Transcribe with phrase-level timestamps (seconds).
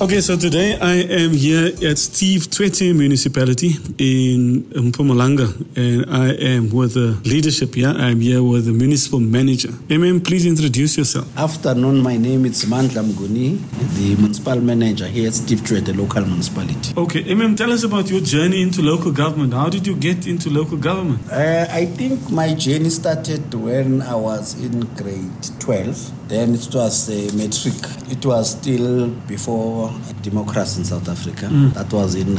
[0.00, 6.70] Okay, so today I am here at Steve Tshwete Municipality in Mpumalanga, and I am
[6.70, 7.90] with the leadership here.
[7.90, 9.68] I'm here with the municipal manager.
[9.88, 11.26] MM, please introduce yourself.
[11.38, 13.58] Afternoon, my name is Mandla Mnguni,
[13.94, 16.92] the municipal manager here at Steve Tshwete local municipality.
[16.96, 19.54] Okay, MM, tell us about your journey into local government.
[19.54, 21.20] How did you get into local government?
[21.30, 25.30] Uh, I think my journey started when I was in grade
[25.60, 26.28] 12.
[26.28, 27.74] Then it was a matric.
[28.10, 29.83] It was still before
[30.22, 31.46] democracy in South Africa.
[31.46, 31.74] Mm.
[31.74, 32.34] That was in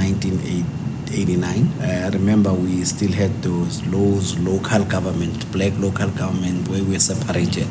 [1.10, 1.82] 1989.
[1.82, 6.94] Uh, I remember we still had those laws, local government, black local government, where we
[6.94, 7.68] were separated.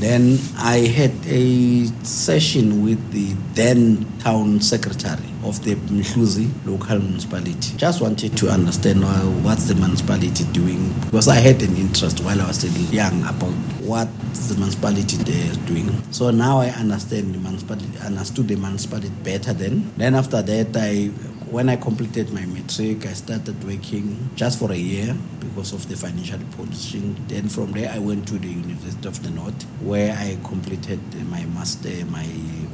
[0.00, 7.76] Then I had a session with the then town secretary of the Mhluzi local municipality.
[7.76, 9.08] Just wanted to understand uh,
[9.42, 13.52] what's the municipality doing because I had an interest while I was still young about
[13.82, 14.08] what
[14.48, 15.90] the municipality there is doing.
[16.12, 19.92] So now I understand the municipality, understood the municipality better then.
[19.96, 21.10] Then after that, I
[21.52, 25.94] when I completed my matric, I started working just for a year because of the
[25.96, 27.14] financial position.
[27.28, 31.44] Then from there, I went to the University of the North, where I completed my
[31.44, 32.26] master, my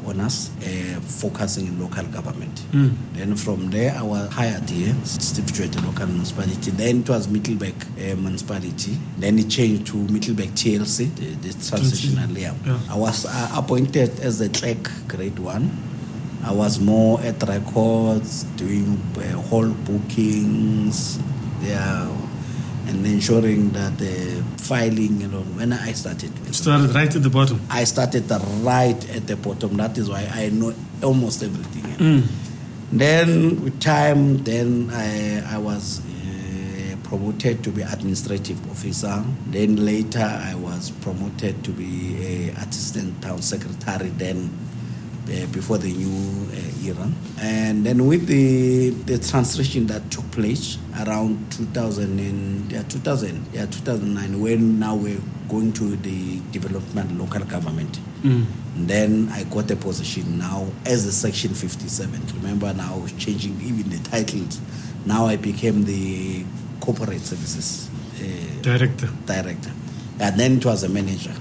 [0.07, 2.63] honors, uh, focusing in local government.
[3.15, 6.71] Then from there, I was hired here, Tshwete local municipality.
[6.71, 8.97] Then it was Middelburg uh, municipality.
[9.19, 12.55] Then it changed to Middelburg TLC, the, the transitional layer.
[12.65, 12.79] Yeah.
[12.89, 15.69] I was uh, appointed as a clerk grade one.
[16.45, 21.19] I was more at records, doing uh, whole bookings,
[21.63, 22.09] yeah,
[22.87, 26.31] and ensuring that the filing, you know, when I started.
[26.41, 27.61] with- Started right at the bottom.
[27.71, 28.31] I started
[28.63, 29.77] right at the bottom.
[29.77, 30.73] That is why I know
[31.03, 32.23] almost everything.
[32.91, 39.23] Then with time, then I, I was uh, promoted to be administrative officer.
[39.51, 44.09] Then later I was promoted to be a assistant town secretary.
[44.09, 44.49] Then
[45.29, 47.09] uh, before the new uh, era.
[47.41, 53.67] And then with the the transition that took place around 2000 and yeah, 2000 yeah
[53.67, 57.99] 2009 when now we're going to the development local government.
[58.77, 62.21] Then I got a position now as a section 57.
[62.43, 64.61] Remember now changing even the titles.
[65.07, 66.45] Now I became the
[66.81, 67.89] corporate services
[68.21, 69.09] uh, Director.
[69.27, 69.71] director.
[70.21, 71.33] And then it was a manager.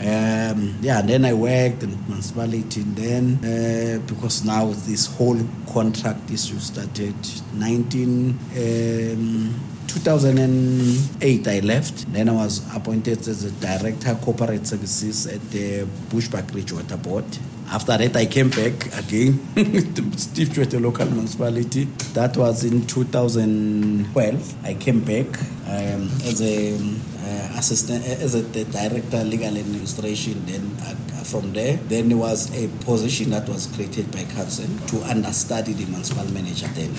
[0.00, 2.82] Um, yeah, then I worked in municipality.
[2.82, 5.38] Then, uh, because now this whole
[5.72, 7.14] contract issue started,
[7.54, 12.12] 19, um, 2008 I left.
[12.12, 17.24] Then I was appointed as a director corporate services at the Bushbuckridge Water Board.
[17.72, 19.40] After that, I came back again
[19.94, 21.84] to Steve local municipality.
[22.12, 24.64] That was in 2012.
[24.66, 25.26] I came back
[25.66, 30.44] um, as a uh, assistant, as a the director legal administration.
[30.44, 35.02] Then uh, from there, then there was a position that was created by council to
[35.04, 36.66] understudy the municipal manager.
[36.74, 36.92] Then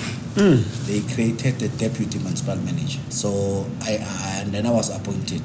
[0.88, 3.00] they created the deputy municipal manager.
[3.09, 5.44] So I uh, and then I was appointed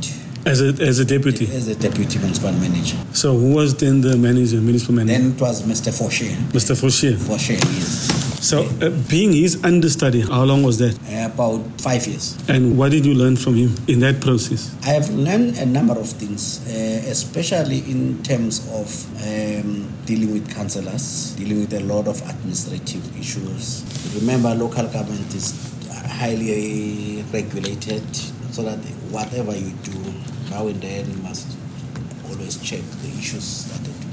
[0.48, 1.44] As a, as a deputy.
[1.54, 2.96] as a deputy municipal manager.
[3.12, 5.18] So who was then the manager, municipal manager?
[5.18, 5.92] Then it was Mr.
[5.92, 6.30] Foshe.
[6.52, 6.74] Mr.
[6.74, 7.16] Foshier.
[7.16, 8.28] Foshe, yes.
[8.40, 10.96] So uh, being his understudy, how long was that?
[11.30, 12.38] About five years.
[12.48, 14.74] And what did you learn from him in that process?
[14.84, 18.88] I have learned a number of things, uh, especially in terms of
[19.26, 23.84] um, dealing with councillors, dealing with a lot of administrative issues.
[24.14, 25.52] Remember, local government is
[25.92, 28.02] highly regulated,
[28.50, 28.78] so that
[29.10, 29.92] whatever you do,
[30.50, 31.56] now and then must
[32.28, 34.08] always check the issues that they do.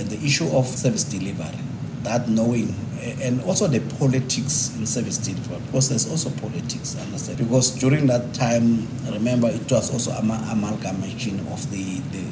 [0.00, 1.58] Uh, the issue of service delivery,
[2.02, 2.74] that knowing,
[3.20, 7.36] and also the politics in service delivery, because there's also politics, understand?
[7.38, 12.24] Because during that time, remember, it was also ama- amalgamation of the, the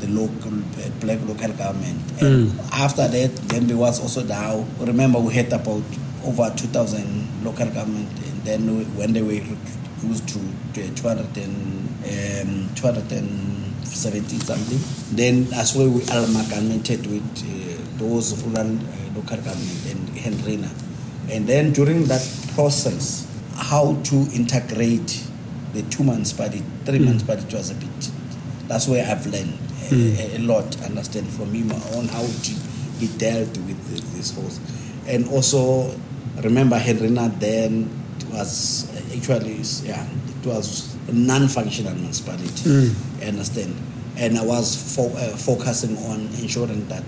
[0.00, 1.98] the local uh, black local government.
[2.20, 4.64] And after that, then there was also now.
[4.78, 5.82] Remember, we had about
[6.24, 9.42] over 2,000 local government, and then we- when they were
[10.02, 10.38] reduced to,
[10.74, 18.60] to 200 and um, 270 something, then that's where we amalgamated with uh, those rural
[18.60, 20.70] uh, local government and Hendrina.
[21.30, 25.24] And then during that process, how to integrate
[25.72, 28.10] the two months party, three months party was a bit.
[28.68, 29.58] That's where I've learned
[29.90, 32.52] a, a lot, understand from him on how to,
[32.98, 34.50] he dealt with this whole,
[35.06, 35.94] and also
[36.42, 37.90] remember Hendrina then
[38.30, 39.56] was actually
[39.88, 40.06] yeah
[40.40, 42.68] it was a non-functional municipality.
[42.68, 43.28] Mm.
[43.28, 43.76] Understand?
[44.16, 47.04] And I was fo- uh, focusing on ensuring that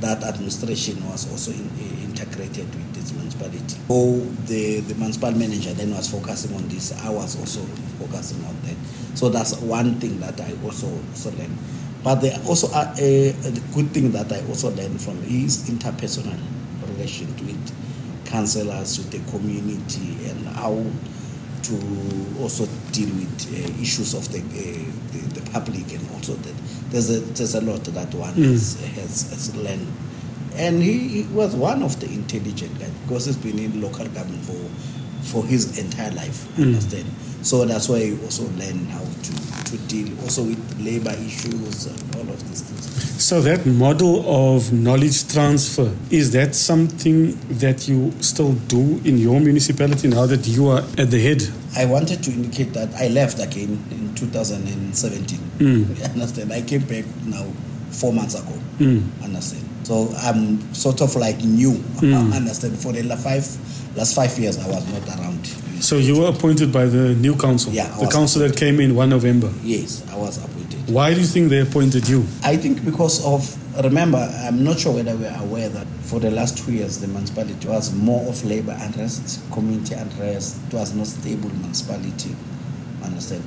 [0.00, 3.76] that administration was also in, uh, integrated with this municipality.
[3.88, 6.92] So the the municipal manager then was focusing on this.
[7.02, 7.60] I was also
[7.98, 8.76] focusing on that.
[9.18, 11.56] So that's one thing that I also also learned.
[12.02, 16.38] But the also a, a good thing that I also learned from is interpersonal
[16.86, 17.87] relation with
[18.28, 20.84] councillors, with the community, and how
[21.62, 21.74] to
[22.40, 26.54] also deal with uh, issues of the, uh, the the public and also that
[26.90, 29.86] there's a there's a lot that one has, has has learned.
[30.54, 34.44] And he, he was one of the intelligent guys because he's been in local government
[34.44, 34.58] for
[35.22, 36.46] for his entire life.
[36.58, 37.06] Understand?
[37.42, 39.32] So that's why he also learned how to,
[39.70, 43.22] to deal also with labor issues and all of these things.
[43.22, 44.24] So that model
[44.54, 50.46] of knowledge transfer is that something that you still do in your municipality now that
[50.46, 51.42] you are at the head?
[51.76, 55.38] I wanted to indicate that I left again in 2017.
[55.58, 56.04] Mm.
[56.14, 56.52] Understand?
[56.52, 57.44] I came back now
[57.90, 58.52] four months ago.
[58.78, 59.02] Mm.
[59.22, 59.64] Understand?
[59.82, 61.72] So I'm sort of like new.
[62.00, 62.32] Mm.
[62.36, 62.78] Understand?
[62.78, 63.44] For the la- five
[63.96, 65.40] last five years, I was not around.
[65.80, 68.94] So you were appointed by the new council, Yeah, I the council that came in
[68.94, 69.52] 1 November.
[69.62, 70.90] Yes, I was appointed.
[70.90, 72.24] Why do you think they appointed you?
[72.42, 76.58] I think because of remember, I'm not sure whether we're aware that for the last
[76.58, 80.58] two years the municipality was more of labor unrest, community unrest.
[80.68, 82.34] It was not stable municipality.
[83.04, 83.44] Understand?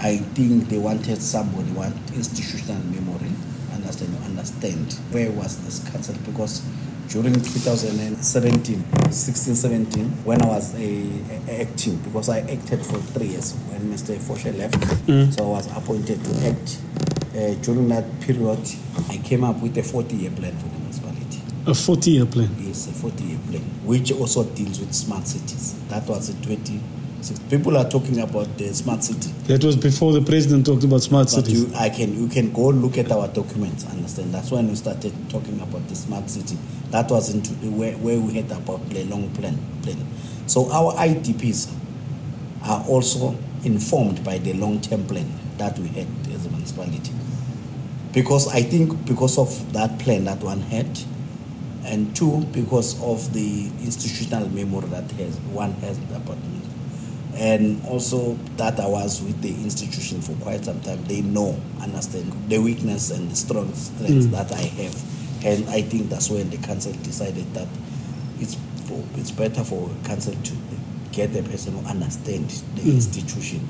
[0.00, 3.32] I think they wanted somebody want institutional memory.
[3.74, 4.16] Understand?
[4.24, 6.62] Understand where was this council because
[7.08, 10.78] during 2017, 16, 17, when I was a,
[11.48, 14.16] a- acting, because I acted for three years when Mr.
[14.18, 16.78] Foshe left, so I was appointed to act.
[17.34, 18.58] Uh, during that period,
[19.08, 21.40] I came up with a 40 year plan for the municipality.
[21.66, 22.50] A 40 year plan.
[22.58, 25.74] Yes, a 40 year plan, which also deals with smart cities.
[25.88, 26.80] That was in 20.
[27.50, 29.30] People are talking about the smart city.
[29.48, 31.64] That was before the president talked about smart But cities.
[31.64, 33.84] you, I can, you can go look at our documents.
[33.86, 34.32] Understand?
[34.32, 36.56] That's when we started talking about the smart city.
[36.90, 39.58] That was into the, where, where we had about the long plan.
[39.82, 40.06] plan.
[40.46, 41.74] So our IDPs
[42.64, 45.28] are also informed by the long-term plan
[45.58, 47.12] that we had as a municipality.
[48.12, 50.98] Because I think because of that plan that one had,
[51.84, 56.36] and two because of the institutional memory that has one has about
[57.38, 61.04] and also that I was with the institution for quite some time.
[61.04, 64.30] They know, understand the weakness and the strong strengths mm.
[64.32, 67.68] that I have, and I think that's when the council decided that
[68.40, 68.56] it's
[68.86, 70.52] for, it's better for council to
[71.12, 72.94] get a person who understands the mm.
[72.94, 73.60] institution.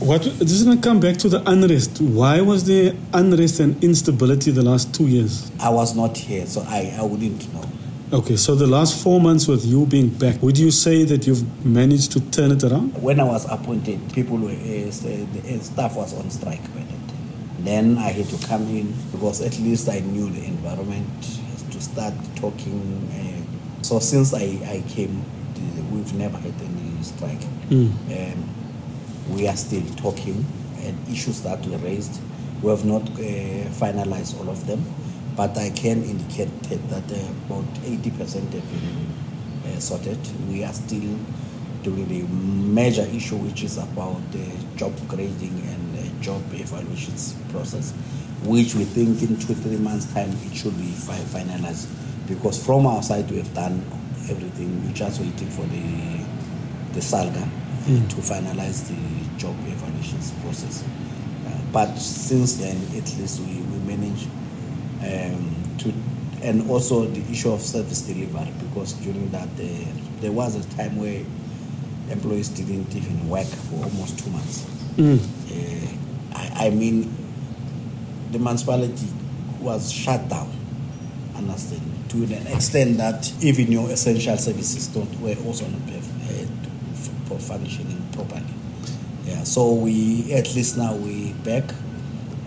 [0.00, 2.00] What doesn't it come back to the unrest?
[2.00, 5.50] Why was there unrest and instability the last two years?
[5.60, 7.64] I was not here, so I, I wouldn't know.
[8.14, 11.66] Okay, so the last four months with you being back, would you say that you've
[11.66, 13.02] managed to turn it around?
[13.02, 17.08] When I was appointed, people were uh, the uh, staff was on strike by that
[17.08, 17.64] time.
[17.64, 21.08] Then I had to come in because at least I knew the environment
[21.72, 22.78] to start talking.
[23.10, 25.20] Uh, so since I, I came,
[25.90, 27.42] we've never had any strike.
[27.68, 28.48] Um,
[29.30, 30.46] we are still talking
[30.84, 32.20] and issues that were raised.
[32.62, 34.84] We have not uh, finalized all of them,
[35.36, 36.48] but I can indicate
[36.90, 39.06] that uh, about 80% have been
[39.66, 40.18] uh, sorted.
[40.48, 41.18] We are still
[41.82, 42.22] doing the
[42.72, 47.92] major issue, which is about the job grading and uh, job evaluations process,
[48.44, 51.88] which we think in two three months' time it should be fi- finalized.
[52.28, 53.84] Because from our side we have done
[54.30, 54.84] everything.
[54.86, 56.24] We're just waiting for the
[56.94, 60.84] the SALGA uh, to finalize the job evaluations process.
[61.46, 64.28] Uh, but since then, at least we, we managed
[65.04, 65.92] um, to,
[66.42, 69.84] and also the issue of service delivery, because during that uh,
[70.20, 71.22] there was a time where
[72.10, 74.66] employees didn't even work for almost two months.
[74.98, 75.88] Uh,
[76.34, 77.12] I, I mean,
[78.32, 79.08] the municipality
[79.60, 80.50] was shut down,
[81.36, 88.06] understand, to an extent that even your essential services don't were also not uh, functioning
[88.12, 88.44] properly.
[89.24, 91.64] Yeah, so we at least now we back.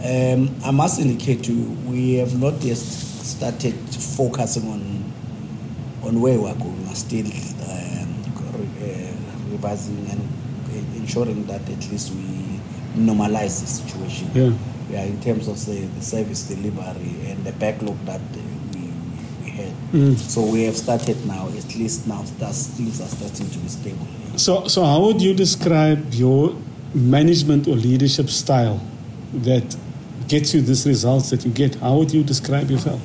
[0.04, 4.98] Um, I must indicate to you, we have not yet started focusing on
[6.04, 6.84] on where we are going.
[6.86, 8.24] We are still um,
[8.82, 12.60] uh, revising and uh, ensuring that at least we
[12.96, 14.30] normalize the situation.
[14.34, 14.54] Yeah.
[14.90, 18.40] Yeah, in terms of the, the service delivery and the backlog that uh,
[18.74, 18.90] we,
[19.44, 19.74] we, had.
[19.92, 20.16] Mm.
[20.16, 24.08] So we have started now, at least now things are starting to be stable.
[24.38, 26.56] So, so how would you describe your
[26.94, 28.80] management or leadership style
[29.34, 29.76] that
[30.28, 31.76] gets you these results that you get?
[31.76, 33.02] How would you describe yourself?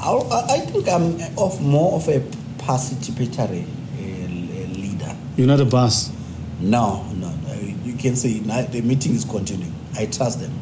[0.00, 2.20] I, think I'm of more of a
[2.58, 5.16] participatory uh, leader.
[5.36, 6.12] You're not a boss.
[6.60, 7.54] No, no, no.
[7.84, 9.74] You can say the meeting is continuing.
[9.96, 10.52] I trust them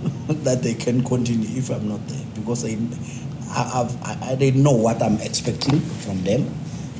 [0.44, 2.76] that they can continue if I'm not there because I,
[3.50, 6.52] I, I, I, they know what I'm expecting from them,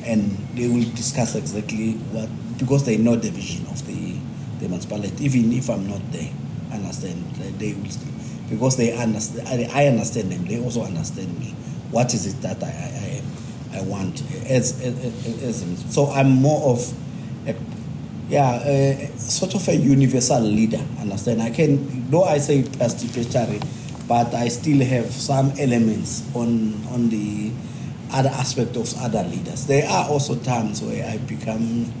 [0.03, 4.15] and they will discuss exactly what because they know the vision of the
[4.59, 5.25] the municipality.
[5.25, 6.29] Even if I'm not there,
[6.71, 8.11] understand they will still
[8.49, 9.47] because they understand.
[9.47, 10.45] I, I understand them.
[10.45, 11.55] They also understand me.
[11.89, 13.21] What is it that I
[13.73, 16.93] I, I want as, as, as so I'm more of
[17.47, 17.55] a
[18.29, 20.81] yeah, uh, sort of a universal leader.
[20.99, 21.41] Understand?
[21.41, 23.61] I can, though I say participatory,
[24.07, 27.51] but I still have some elements on on the
[28.11, 29.65] other aspect of other leaders.
[29.67, 31.91] There are also times where I become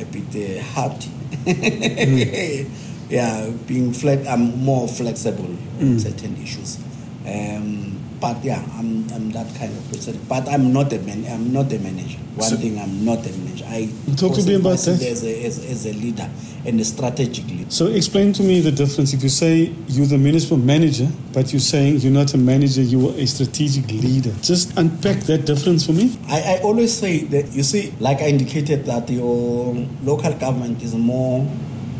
[0.00, 1.00] a bit uh, hard.
[1.44, 2.70] mm.
[3.08, 5.44] yeah, being flex, I'm more flexible
[5.78, 5.80] mm.
[5.80, 6.78] on certain issues.
[7.26, 10.18] Um, but yeah, I'm, I'm that kind of person.
[10.28, 11.24] But I'm not a man.
[11.30, 12.18] I'm not a manager.
[12.34, 13.64] One so, thing, I'm not a manager.
[13.68, 16.28] I talk to me about that as a, as, as, a leader
[16.66, 17.70] and a strategic leader.
[17.70, 19.12] So explain to me the difference.
[19.12, 23.08] If you say you're the municipal manager, but you're saying you're not a manager, you
[23.08, 24.32] are a strategic leader.
[24.42, 26.18] Just unpack that difference for me.
[26.28, 30.94] I, I always say that you see, like I indicated, that your local government is
[30.94, 31.46] more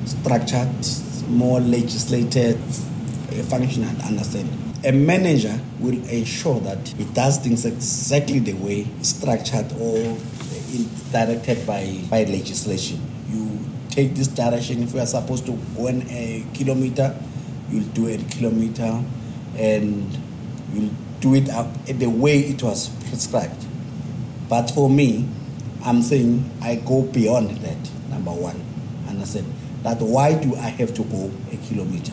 [0.08, 0.68] structured,
[1.28, 2.56] more legislated,
[3.48, 3.90] functional.
[4.02, 4.48] Understand?
[4.84, 10.16] A manager will ensure that he does things exactly the way structured or
[11.10, 13.00] directed by, by legislation.
[13.28, 13.58] You
[13.90, 14.82] take this direction.
[14.82, 17.16] If you are supposed to go in a kilometer,
[17.70, 19.02] you'll do a kilometer
[19.56, 20.18] and
[20.72, 21.46] you'll do it
[21.98, 23.64] the way it was prescribed.
[24.48, 25.28] But for me,
[25.84, 28.64] I'm saying I go beyond that, number one.
[29.08, 29.44] And I said,
[29.82, 32.12] that why do I have to go a kilometer?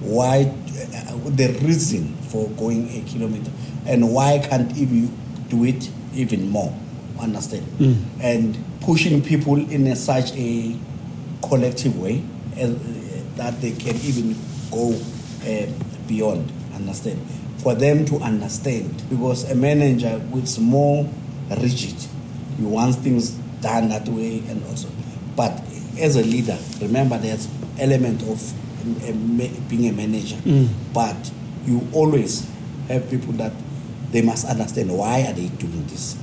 [0.00, 3.50] why uh, the reason for going a kilometer?
[3.86, 5.10] And why can't you
[5.48, 6.72] do it even more?
[7.20, 7.66] Understand?
[7.78, 7.96] Mm.
[8.20, 10.76] and pushing people in a, such a
[11.42, 12.22] collective way
[12.56, 12.72] uh,
[13.36, 14.36] that they can even
[14.70, 14.94] go
[15.42, 15.66] uh,
[16.06, 16.52] beyond.
[16.74, 17.20] Understand?
[17.58, 19.02] For them to understand.
[19.10, 21.08] Because a manager is more
[21.60, 21.96] rigid
[22.58, 24.88] you want things done that way and also.
[25.36, 25.62] But
[26.00, 28.40] as a leader remember there's element of
[29.06, 29.12] a,
[29.68, 30.68] being a manager, mm.
[30.92, 31.16] but
[31.66, 32.48] you always
[32.88, 33.52] have people that
[34.10, 36.16] they must understand why are they doing this.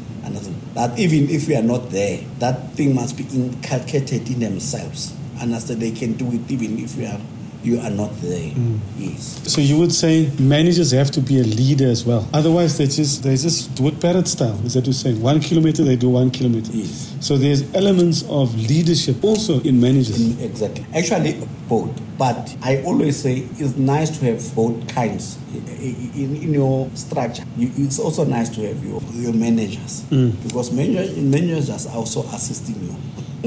[0.74, 5.14] That even if we are not there, that thing must be inculcated in themselves.
[5.40, 7.20] Understand they can do it even if we are
[7.66, 8.52] you are not there.
[8.52, 8.80] Mm.
[8.98, 9.42] Yes.
[9.52, 12.28] So you would say managers have to be a leader as well.
[12.34, 14.60] Otherwise, they just they just do it parrot style.
[14.66, 16.72] Is that to say one kilometer they do one kilometer?
[16.72, 17.16] Yes.
[17.20, 20.22] So there's elements of leadership also in managers.
[20.22, 20.86] In, exactly.
[20.94, 21.90] Actually, both.
[22.18, 25.68] But I always say it's nice to have both kinds in,
[26.14, 27.44] in, in your structure.
[27.58, 30.32] You, it's also nice to have your your managers mm.
[30.44, 32.96] because managers managers are also assisting you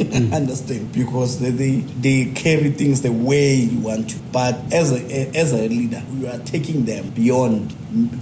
[0.05, 0.33] mm.
[0.35, 0.93] understand?
[0.93, 4.19] Because they, they, they carry things the way you want to.
[4.33, 7.75] But as a as a leader you are taking them beyond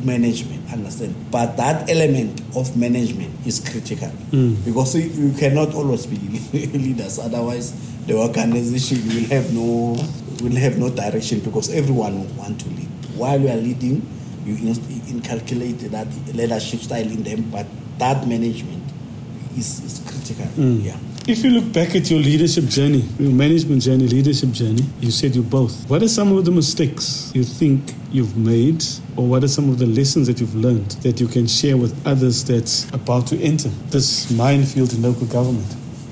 [0.04, 0.70] management.
[0.72, 1.14] Understand?
[1.30, 4.08] But that element of management is critical.
[4.30, 4.64] Mm.
[4.64, 6.16] because you cannot always be
[6.78, 7.18] leaders.
[7.18, 7.72] Otherwise
[8.06, 9.96] the organization will have no
[10.42, 12.88] will have no direction because everyone will want to lead.
[13.16, 14.02] While you are leading
[14.46, 14.56] you
[15.08, 17.66] inculcate that leadership style in them but
[17.98, 18.82] that management
[19.56, 20.46] is, is critical.
[20.54, 20.84] Mm.
[20.84, 20.96] yeah
[21.28, 25.34] if you look back at your leadership journey, your management journey, leadership journey, you said
[25.34, 25.88] you both.
[25.90, 28.84] What are some of the mistakes you think you've made,
[29.16, 31.94] or what are some of the lessons that you've learned that you can share with
[32.06, 35.66] others that's about to enter this minefield in local government?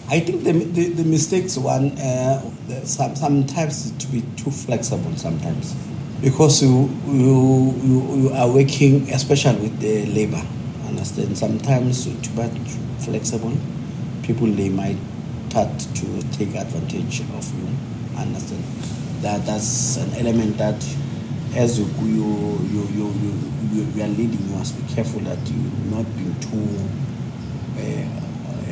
[0.08, 2.40] I think the, the, the mistakes one uh,
[2.84, 5.74] some, sometimes to be too flexible sometimes
[6.20, 10.42] because you, you, you, you are working especially with the labor
[10.86, 12.52] understand sometimes too much
[12.98, 13.52] flexible
[14.26, 14.96] people they might
[15.54, 17.68] start to take advantage of you.
[18.18, 18.64] Understand
[19.22, 20.74] that that's an element that
[21.54, 23.06] as you you you you
[23.72, 26.68] you, you are leading, you must be careful that you not be too
[27.78, 28.06] uh,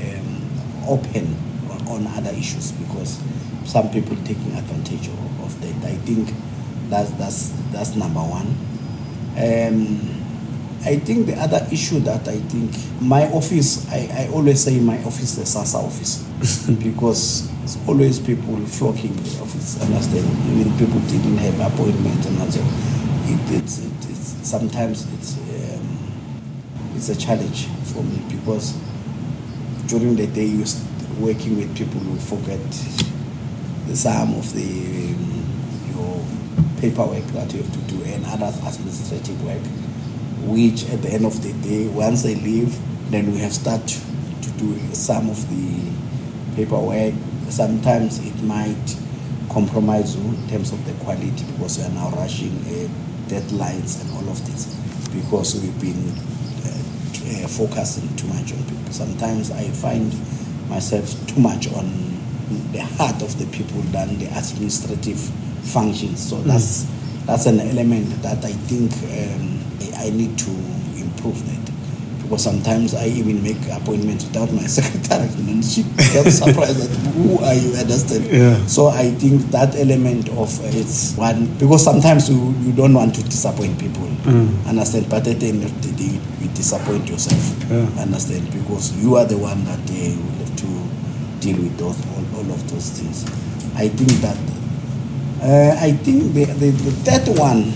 [0.02, 1.36] um, open
[1.70, 3.20] on, on, other issues because
[3.64, 5.88] some people taking advantage of, of that.
[5.88, 6.32] I think
[6.88, 8.48] that's that's that's number one.
[9.38, 10.11] Um,
[10.84, 14.98] I think the other issue that I think my office, I, I always say my
[15.04, 19.80] office is a SASSA office because it's always people flocking the office.
[19.80, 20.26] Understand?
[20.50, 22.60] Even people didn't have appointment and also
[23.30, 25.98] it, it's, it, it's sometimes it's um,
[26.96, 28.76] it's a challenge for me because
[29.86, 30.66] during the day you're
[31.20, 32.60] working with people who forget
[33.86, 35.42] the some of the um,
[35.94, 36.26] your
[36.80, 39.62] paperwork that you have to do and other administrative work
[40.44, 42.76] which at the end of the day, once they leave,
[43.10, 45.92] then we have start to do some of the
[46.56, 47.14] paperwork.
[47.48, 48.96] Sometimes it might
[49.50, 52.88] compromise you in terms of the quality because we are now rushing uh,
[53.28, 54.66] deadlines and all of this
[55.12, 56.08] because we've been
[56.64, 58.92] uh, uh, focusing too much on people.
[58.92, 60.12] Sometimes I find
[60.68, 62.12] myself too much on
[62.72, 65.20] the heart of the people than the administrative
[65.62, 66.28] functions.
[66.30, 66.44] So mm.
[66.44, 66.86] that's
[67.26, 69.61] that's an element that I think um,
[69.96, 70.50] I need to
[70.98, 71.62] improve that.
[72.22, 77.38] Because sometimes I even make appointments without my secretary and she gets surprised that who
[77.44, 78.56] are you understand yeah.
[78.66, 83.14] so I think that element of uh, it's one because sometimes you, you don't want
[83.16, 84.06] to disappoint people.
[84.24, 84.66] Mm.
[84.66, 85.10] understand?
[85.10, 87.42] But at the end of the day you disappoint yourself.
[87.70, 87.84] Yeah.
[88.00, 88.50] understand?
[88.52, 90.70] Because you are the one that uh, will have to
[91.40, 93.26] deal with those all, all of those things.
[93.76, 94.38] I think that
[95.42, 97.74] uh, I think the, the, the third one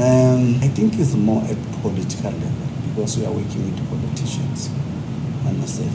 [0.00, 4.70] um, I think it's more at political level because we are working with politicians
[5.46, 5.90] understand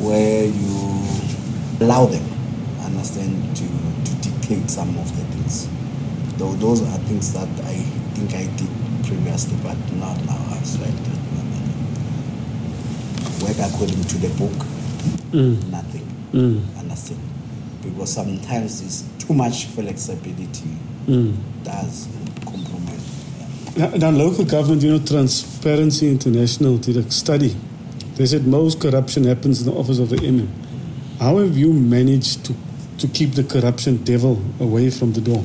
[0.00, 2.24] where you allow them
[2.84, 5.68] understand to, to dictate some of the things
[6.38, 7.74] though those are things that I
[8.14, 8.70] think I did
[9.06, 10.96] previously but not now I've started
[13.42, 14.66] work according to the book
[15.32, 15.70] Mm.
[15.70, 16.60] nothing Mm.
[16.78, 17.20] understand
[17.82, 20.68] because sometimes it's too much flexibility
[21.06, 21.36] Mm.
[21.64, 22.08] does
[23.76, 27.56] Now, local government, you know, Transparency International did a study.
[28.14, 30.48] They said most corruption happens in the office of the MM.
[31.20, 32.54] How have you managed to,
[32.98, 35.44] to keep the corruption devil away from the door?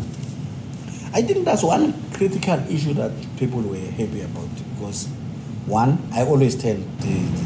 [1.14, 5.06] I think that's one critical issue that people were happy about because
[5.68, 7.44] one, I always tell the, the,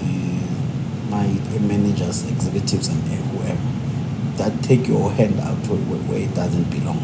[0.00, 1.26] the, my
[1.60, 7.02] managers, executives, and whoever that take your hand out where it doesn't belong.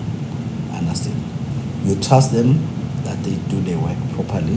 [0.73, 1.23] Understand?
[1.85, 2.80] You trust them
[3.11, 4.57] that they do their work properly,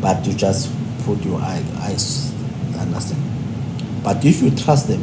[0.00, 0.70] but you just
[1.04, 2.32] put your eye, eyes.
[2.78, 3.20] Understand?
[4.04, 5.02] But if you trust them,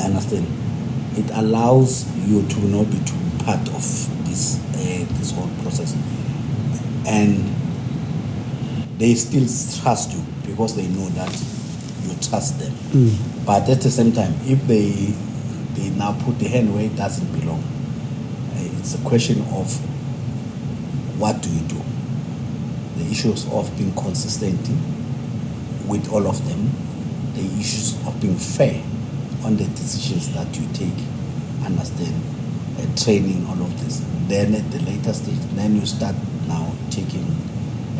[0.00, 0.46] understand,
[1.18, 3.82] it allows you to not be too part of
[4.26, 5.94] this uh, this whole process,
[7.06, 7.52] and
[8.98, 9.46] they still
[9.82, 11.30] trust you because they know that
[12.04, 12.72] you trust them.
[12.92, 13.44] Mm.
[13.44, 15.12] But at the same time, if they
[15.74, 17.62] they now put the hand where it doesn't belong,
[18.54, 19.68] uh, it's a question of
[21.18, 21.80] what do you do.
[22.96, 24.60] The issues of being consistent
[25.86, 26.70] with all of them,
[27.34, 28.82] the issues of being fair
[29.44, 30.96] on the decisions that you take,
[31.64, 32.14] understand,
[32.78, 34.02] uh, training, all of this.
[34.28, 36.14] Then at the later stage, then you start
[36.48, 37.26] now taking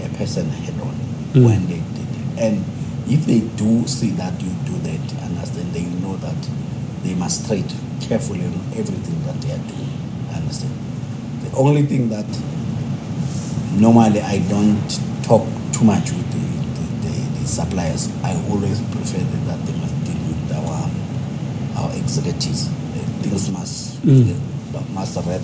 [0.03, 0.95] a person head on
[1.35, 1.45] Mm.
[1.47, 2.39] when they did it.
[2.39, 2.65] And
[3.11, 6.37] if they do see that you do that, understand, they know that
[7.03, 7.65] they must tread
[8.01, 9.91] carefully on everything that they are doing.
[10.33, 10.73] Understand?
[11.43, 12.25] The only thing that
[13.81, 14.81] normally I don't
[15.25, 18.09] talk too much with the, the, the, the suppliers.
[18.23, 20.91] I always prefer that, that they must deal with our
[21.85, 22.69] our executives.
[23.23, 24.37] Things must Mm.
[24.93, 25.41] must read.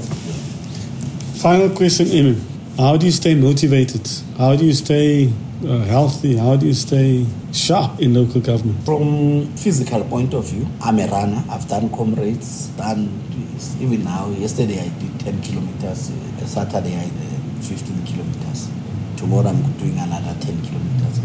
[1.41, 2.41] Final question, Emin.
[2.77, 4.07] How do you stay motivated?
[4.37, 5.33] How do you stay
[5.67, 6.37] uh, healthy?
[6.37, 8.85] How do you stay sharp in local government?
[8.85, 11.43] From physical point of view, I'm a runner.
[11.51, 13.09] I've done comrades, done
[13.81, 14.29] even now.
[14.39, 16.11] Yesterday I did 10 kilometers.
[16.11, 17.30] Uh, Saturday I did
[17.63, 18.69] 15 kilometers.
[19.17, 21.21] Tomorrow I'm doing another 10 kilometers.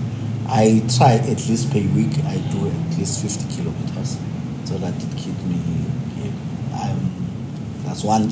[0.47, 2.13] I try at least per week.
[2.25, 4.17] I do at least 50 kilometers
[4.65, 5.59] so that it keeps me.
[6.73, 6.99] I'm,
[7.85, 8.27] that's one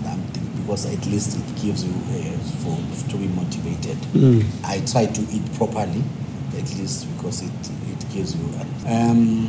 [0.64, 3.98] because at least it gives you uh, for to be motivated.
[4.14, 4.44] Mm.
[4.64, 6.04] I try to eat properly,
[6.58, 7.52] at least because it
[7.88, 8.46] it gives you.
[8.88, 9.48] Um,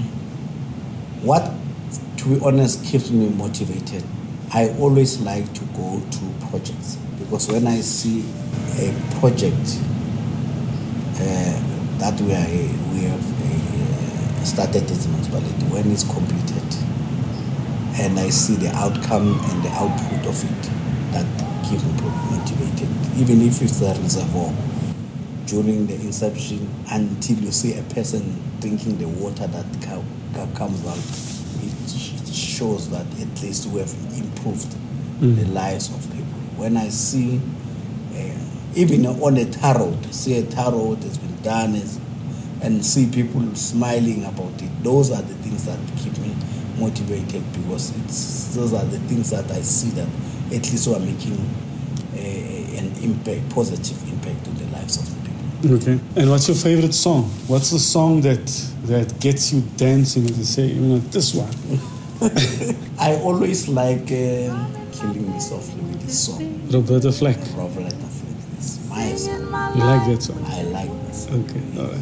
[1.22, 1.50] what,
[2.18, 4.04] to be honest, keeps me motivated.
[4.52, 8.24] I always like to go to projects because when I see
[8.78, 9.80] a project
[11.20, 11.54] uh,
[11.98, 12.48] that we are
[12.92, 16.64] we have uh, started as a municipality when it's completed,
[18.00, 20.62] and I see the outcome and the output of it,
[21.12, 21.26] that
[21.68, 21.92] keeps me
[22.30, 22.88] motivated.
[23.16, 24.52] Even if it's a reservoir,
[25.46, 30.84] during the inception until you see a person drinking the water that co- co- comes
[30.86, 30.98] out,
[31.62, 34.74] it sh- shows that at least we have improved
[35.20, 35.36] Mm.
[35.36, 36.40] the lives of people.
[36.56, 37.40] When I see,
[38.14, 41.98] uh, even on a tarot, see a tarot has been done is,
[42.62, 46.34] and see people smiling about it, those are the things that keep me
[46.78, 50.08] motivated because it's those are the things that I see that
[50.46, 51.38] at least we are making
[52.14, 55.76] a, an impact, positive impact on the lives of the people.
[55.76, 56.00] Okay.
[56.16, 57.24] And what's your favorite song?
[57.46, 58.44] What's the song that
[58.84, 61.50] that gets you dancing you say, you know, this one?
[62.98, 64.66] I always like uh,
[65.00, 67.38] Killing Me Softly with this song, Roberta Flack.
[67.56, 68.36] Roberta Flack.
[68.56, 69.76] It's my song.
[69.76, 70.44] You like that song?
[70.46, 71.26] I like this.
[71.30, 71.62] Okay.
[71.80, 72.00] All right.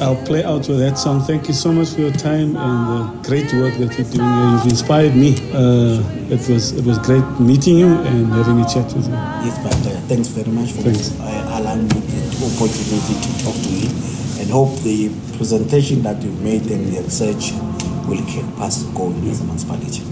[0.00, 1.22] I'll play out with that song.
[1.22, 4.50] Thank you so much for your time and the great work that you're doing here.
[4.52, 5.32] You've inspired me.
[5.52, 9.14] Uh, it was it was great meeting you and having a chat with you.
[9.42, 11.18] Yes, but uh, thanks very much for Thanks.
[11.18, 13.88] uh, allowing me the opportunity to talk to you
[14.40, 17.52] and hope the presentation that you've made and the research
[18.06, 20.04] will keep us going as a municipality.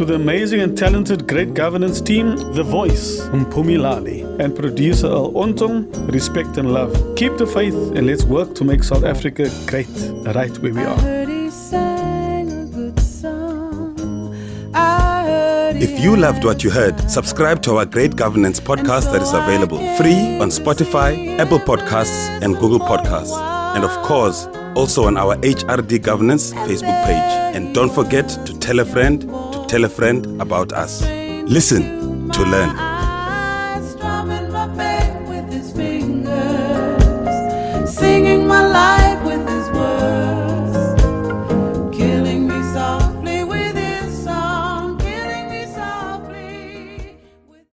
[0.00, 5.30] To the amazing and talented Great Governance team, The Voice, Mpumi Lali, and producer Al
[5.32, 6.90] Ontong, respect and love.
[7.16, 9.90] Keep the faith and let's work to make South Africa great,
[10.34, 10.98] right where we are.
[11.00, 14.34] heard he sang a good song.
[14.72, 19.12] I heard he If you loved what you heard, subscribe to our Great Governance podcast
[19.12, 23.38] that is available free on Spotify, Apple Podcasts, and Google Podcasts.
[23.76, 27.54] And of course, also on our HRD Governance Facebook page.
[27.54, 31.00] And don't forget to tell a friend to tell a friend about us.
[31.46, 32.89] Listen to learn.